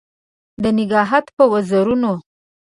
د 0.63 0.63
نګهت 0.77 1.25
په 1.35 1.43
وزرونو 1.51 2.13